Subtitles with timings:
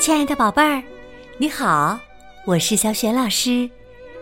[0.00, 0.82] 亲爱的宝贝儿，
[1.38, 1.96] 你好，
[2.44, 3.70] 我是小雪老师，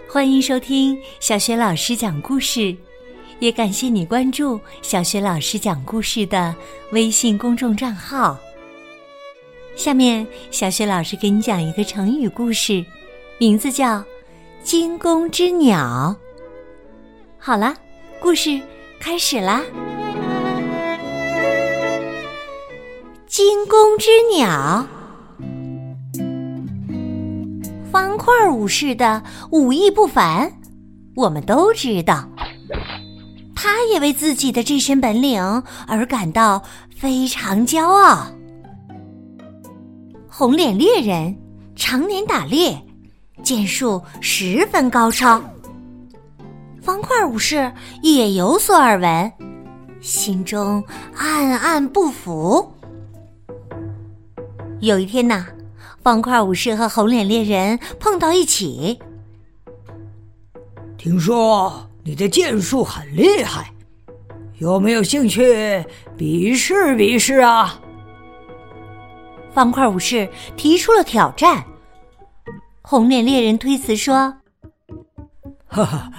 [0.07, 2.77] 欢迎收听小雪老师讲故事，
[3.39, 6.55] 也感谢你关注小雪老师讲故事的
[6.93, 8.39] 微信公众账号。
[9.75, 12.85] 下面，小雪老师给你讲一个成语故事，
[13.39, 13.97] 名字叫
[14.63, 16.15] 《惊弓之鸟》。
[17.39, 17.75] 好了，
[18.21, 18.61] 故事
[19.01, 19.63] 开始啦，
[23.37, 24.87] 《惊弓之鸟》。
[27.91, 29.21] 方块武士的
[29.51, 30.53] 武艺不凡，
[31.17, 32.29] 我们都知道。
[33.53, 35.43] 他也为自己的这身本领
[35.89, 36.63] 而感到
[36.97, 38.25] 非常骄傲。
[40.29, 41.37] 红脸猎人
[41.75, 42.81] 常年打猎，
[43.43, 45.43] 剑术十分高超。
[46.81, 49.33] 方块武士也有所耳闻，
[50.01, 50.81] 心中
[51.17, 52.71] 暗暗不服。
[54.85, 55.47] 有一天呐。
[56.03, 59.01] 方块武士和红脸猎人碰到一起。
[60.99, 63.73] 听说你的剑术很厉害，
[64.59, 65.83] 有没有兴趣
[66.17, 67.81] 比试比试啊？
[69.55, 71.65] 方块武士提出了挑战。
[72.83, 74.35] 红脸猎人推辞说
[75.67, 76.13] ：“哈哈，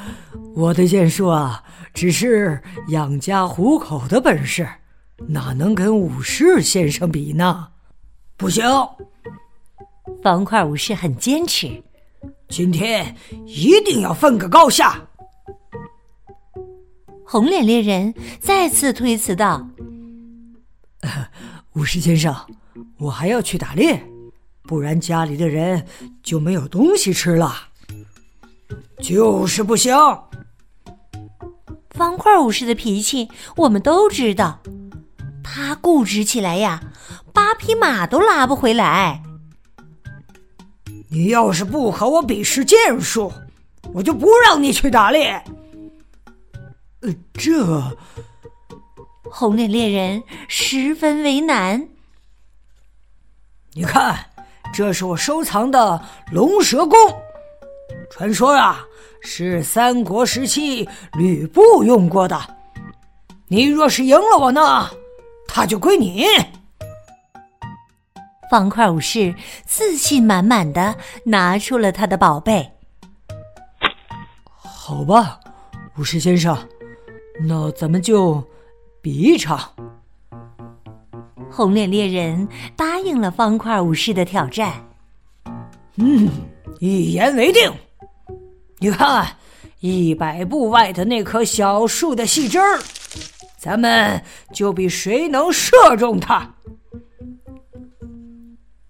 [0.55, 4.67] 我的剑术啊，只是养家糊口的本事，
[5.27, 7.67] 哪能跟武士先生比呢？
[8.37, 8.63] 不行。”
[10.21, 11.83] 方块武士很坚持，
[12.49, 15.01] 今天一定要分个高下。
[17.23, 19.67] 红脸猎人再次推辞道
[21.73, 22.35] ：“武士先生，
[22.97, 24.03] 我还要去打猎，
[24.63, 25.85] 不然家里的人
[26.23, 27.53] 就没有东西吃了。
[28.99, 29.93] 就是不行。”
[31.89, 34.59] 方块武士的脾气我们都知道，
[35.43, 36.81] 他固执起来呀，
[37.35, 39.21] 八匹马都拉不回来。
[41.09, 43.31] 你要是不和我比试剑术，
[43.93, 45.43] 我就不让你去打猎。
[47.01, 47.97] 呃，这
[49.23, 51.89] 红脸猎人十分为难。
[53.73, 54.17] 你看，
[54.73, 56.01] 这是我收藏的
[56.31, 56.97] 龙蛇弓，
[58.09, 58.79] 传说啊
[59.21, 62.41] 是三国时期吕布用过的。
[63.47, 64.89] 你若是赢了我呢，
[65.47, 66.25] 它就归你。
[68.55, 69.35] 方块武士
[69.65, 70.95] 自信满满的
[71.25, 72.71] 拿出了他的宝贝。
[74.55, 75.41] 好吧，
[75.97, 76.57] 武士先生，
[77.45, 78.41] 那咱们就
[79.01, 79.59] 比一场。
[81.51, 84.71] 红脸猎人答应了方块武士的挑战。
[85.97, 86.29] 嗯，
[86.79, 87.69] 一言为定。
[88.79, 89.35] 你看，
[89.81, 92.79] 一百步外的那棵小树的细枝儿，
[93.57, 94.23] 咱们
[94.53, 96.49] 就比谁能射中它。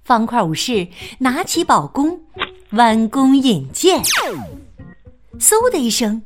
[0.06, 2.22] 方块武士拿起宝弓，
[2.74, 4.04] 弯弓引箭，
[5.40, 6.22] 嗖的一声，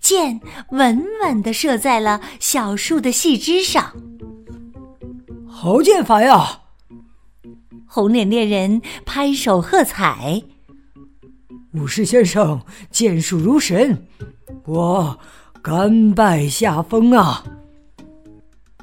[0.00, 3.92] 箭稳稳的射在了小树的细枝上。
[5.48, 6.60] 好剑法呀！
[7.84, 10.44] 红脸猎人拍手喝彩。
[11.72, 12.60] 武士先生
[12.92, 14.06] 剑术如神，
[14.66, 15.18] 我
[15.60, 17.42] 甘拜下风啊！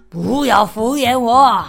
[0.10, 1.66] 不要敷衍我，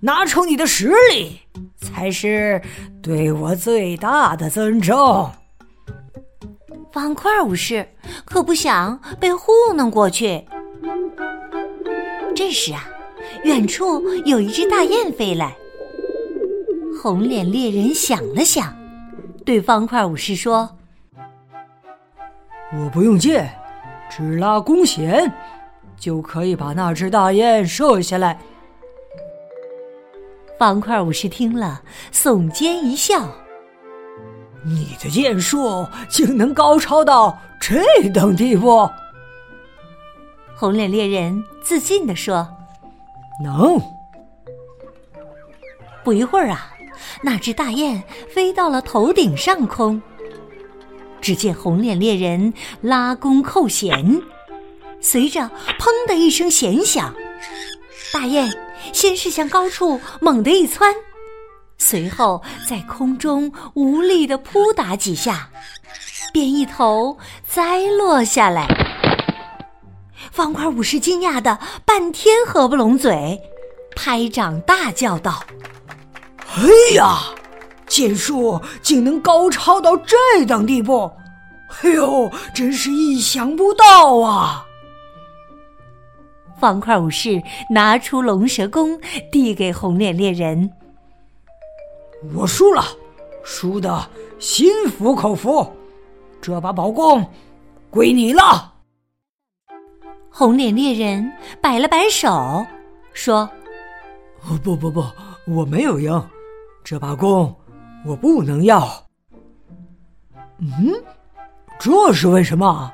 [0.00, 1.40] 拿出你的实力。
[1.76, 2.60] 才是
[3.02, 5.30] 对我最大的尊重。
[6.92, 7.86] 方块武士
[8.24, 10.46] 可不想被糊弄过去。
[12.34, 12.88] 这时啊，
[13.44, 15.54] 远处有一只大雁飞来。
[17.02, 18.74] 红脸猎人想了想，
[19.44, 20.76] 对方块武士说
[22.72, 23.48] ：“我不用箭，
[24.10, 25.30] 只拉弓弦，
[25.98, 28.38] 就可以把那只大雁射下来。”
[30.58, 33.28] 方块武士听了，耸肩一笑
[34.64, 38.88] ：“你的剑术竟能高超到这等地步？”
[40.56, 42.48] 红脸猎人自信地说
[43.44, 43.78] ：“能。”
[46.02, 46.72] 不一会儿啊，
[47.22, 48.02] 那只大雁
[48.32, 50.00] 飞到了头顶上空。
[51.20, 54.22] 只见红脸猎人拉弓扣弦，
[55.00, 57.12] 随着“砰”的一声弦响，
[58.12, 58.50] 大雁。
[58.92, 60.94] 先是向高处猛地一窜，
[61.78, 65.48] 随后在空中无力的扑打几下，
[66.32, 68.66] 便一头栽落下来。
[70.32, 73.40] 方块武士惊讶的半天合不拢嘴，
[73.94, 75.42] 拍掌大叫道
[76.56, 77.18] ：“哎呀，
[77.86, 81.10] 剑术竟能高超到这等地步！
[81.82, 84.64] 哎呦，真是意想不到啊！”
[86.58, 88.98] 方块武士拿出龙蛇弓，
[89.30, 90.70] 递给红脸猎人。
[92.34, 92.82] 我输了，
[93.44, 94.08] 输的
[94.38, 95.66] 心服口服。
[96.40, 97.24] 这把宝弓
[97.90, 98.74] 归你了。
[100.30, 102.64] 红脸猎人摆了摆手，
[103.12, 103.48] 说
[104.62, 105.04] ：“不不不，
[105.46, 106.22] 我没有赢，
[106.84, 107.54] 这把弓
[108.04, 108.86] 我不能要。”
[110.58, 110.92] 嗯，
[111.78, 112.92] 这是为什么？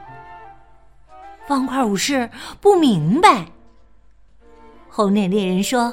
[1.46, 2.30] 方块武士
[2.60, 3.46] 不明白。
[4.88, 5.92] 红脸猎人说：“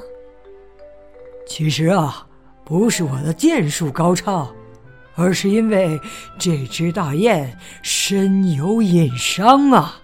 [1.47, 2.27] 其实啊，
[2.63, 4.47] 不是我的剑术高超，
[5.15, 5.99] 而是因为
[6.37, 9.99] 这只大雁身有隐伤啊。”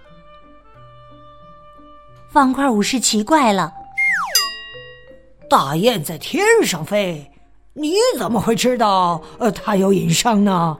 [2.31, 3.73] 方块武士奇怪了
[5.49, 7.31] ：“大雁在天上飞，
[7.73, 10.77] 你怎么会知道呃它有隐伤呢？”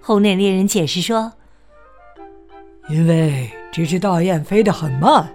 [0.00, 1.32] 红脸猎人解释说
[2.88, 5.28] ：“因为这只大雁飞得很慢，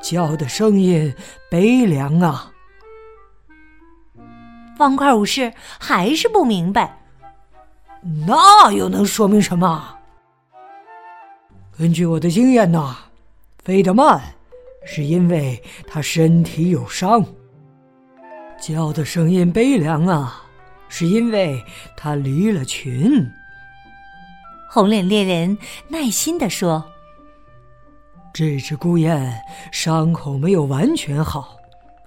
[0.00, 1.14] 叫的声音
[1.50, 2.52] 悲凉啊。”
[4.78, 6.98] 方块武士还是不明白，
[8.26, 9.96] 那又能说明什么？
[11.78, 12.96] 根据我的经验呐，
[13.64, 14.20] 飞得慢
[14.84, 17.22] 是因为它身体有伤；
[18.60, 20.42] 叫的声音悲凉啊，
[20.88, 21.62] 是因为
[21.96, 23.26] 它离了群。
[24.68, 25.56] 红脸猎人
[25.88, 26.84] 耐心地说
[28.34, 29.32] ：“这只孤雁
[29.72, 31.56] 伤口没有完全好，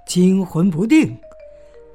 [0.05, 1.17] 惊魂不定，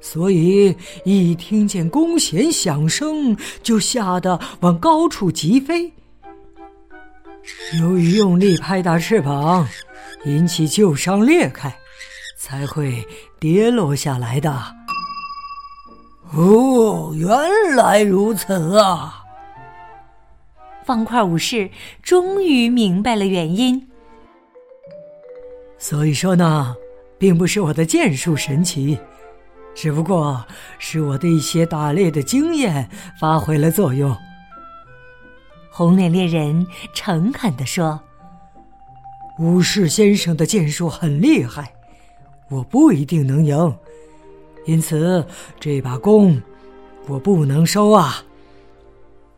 [0.01, 0.75] 所以
[1.05, 5.91] 一听见弓弦响声就吓得往高处急飞。
[7.79, 9.67] 由于用力拍打翅膀，
[10.25, 11.73] 引起旧伤裂开，
[12.37, 13.07] 才会
[13.39, 14.51] 跌落下来的。”
[16.33, 17.29] 哦，原
[17.75, 19.21] 来如此啊！
[20.85, 21.69] 方块武士
[22.03, 23.87] 终于明白了原因。
[25.79, 26.75] 所以说呢，
[27.17, 28.97] 并不是我的剑术神奇，
[29.73, 30.45] 只不过
[30.79, 32.89] 是我的一些打猎的经验
[33.19, 34.15] 发挥了作用。
[35.69, 37.99] 红脸猎人诚恳地说
[39.37, 41.73] ：“武士先生的剑术很厉害，
[42.49, 43.75] 我不一定能赢，
[44.65, 45.25] 因此
[45.59, 46.41] 这把弓
[47.07, 48.23] 我不能收啊！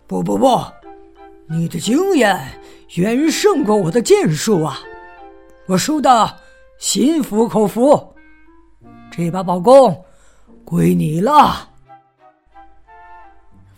[0.06, 0.62] 不不不！”
[1.50, 2.38] 你的经验
[2.96, 4.80] 远胜过我的剑术啊！
[5.66, 6.38] 我输的
[6.78, 8.16] 心服口服。
[9.10, 10.04] 这把宝弓
[10.66, 11.70] 归你了。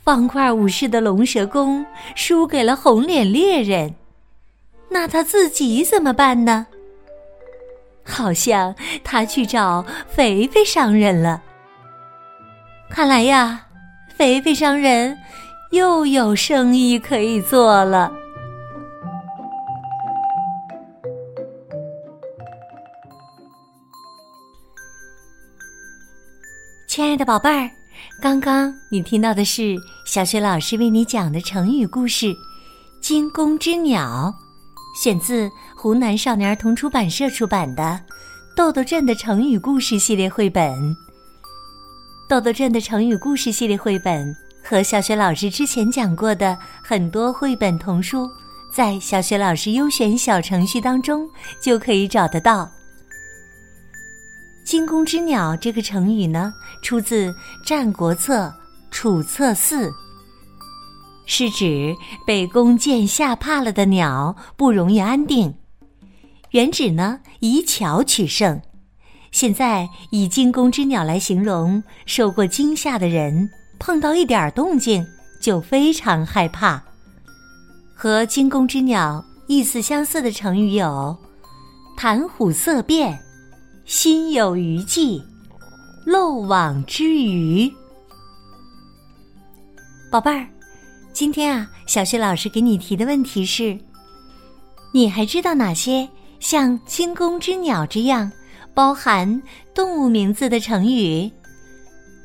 [0.03, 1.85] 方块武士的龙蛇弓
[2.15, 3.93] 输给了红脸猎人，
[4.89, 6.65] 那他自己怎么办呢？
[8.03, 8.73] 好像
[9.03, 11.43] 他去找肥肥商人了。
[12.89, 13.67] 看来呀，
[14.15, 15.15] 肥肥商人。
[15.71, 18.11] 又有生意可以做了，
[26.87, 27.69] 亲爱的宝贝儿，
[28.19, 29.75] 刚刚你听到的是
[30.07, 32.25] 小雪老师为你讲的成语故事
[32.99, 34.33] 《惊弓之鸟》，
[35.03, 37.83] 选自湖南少年儿童出版社出版的
[38.55, 40.73] 《豆豆镇的成语故事系列绘本》。
[42.27, 44.35] 豆豆镇的成语故事系列绘本。
[44.69, 48.29] 和小雪老师之前讲过的很多绘本童书，
[48.71, 51.27] 在小雪老师优选小程序当中
[51.59, 52.69] 就可以找得到。
[54.63, 56.53] 惊弓之鸟这个成语呢，
[56.83, 57.31] 出自
[57.65, 58.45] 《战国策·
[58.91, 59.89] 楚策四》，
[61.25, 61.95] 是指
[62.27, 65.51] 被弓箭吓怕了的鸟不容易安定，
[66.51, 68.61] 原指呢以巧取胜，
[69.31, 73.49] 现在以惊弓之鸟来形容受过惊吓的人。
[73.79, 75.05] 碰到一点动静
[75.41, 76.81] 就非常害怕。
[77.95, 81.17] 和惊弓之鸟意思相似的成语有
[81.97, 83.19] “谈虎色变
[83.85, 85.21] ”“心有余悸
[86.05, 87.71] ”“漏网之鱼”。
[90.11, 90.47] 宝贝儿，
[91.13, 93.77] 今天啊，小雪老师给你提的问题是：
[94.93, 96.07] 你还知道哪些
[96.39, 98.31] 像惊弓之鸟这样
[98.73, 99.41] 包含
[99.73, 101.29] 动物名字的成语？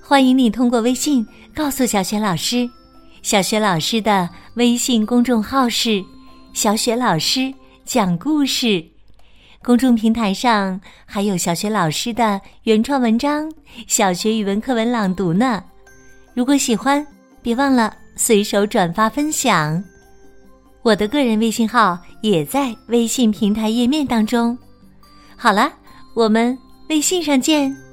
[0.07, 2.69] 欢迎你通过微信告诉小雪老师，
[3.23, 6.05] 小雪老师的微信公众号是
[6.53, 7.53] “小雪老师
[7.87, 8.85] 讲故事”，
[9.65, 13.51] 公众平台上还有小雪老师的原创文章、
[13.87, 15.65] 小学语文课文朗读呢。
[16.35, 17.05] 如果喜欢，
[17.41, 19.83] 别忘了随手转发分享。
[20.83, 24.57] 我的个人微信号也在微信平台页面当中。
[25.35, 25.73] 好了，
[26.13, 26.57] 我们
[26.91, 27.84] 微信上见。